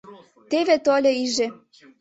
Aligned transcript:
Теве 0.49 0.75
тольо 0.85 1.11
иже 1.23 1.47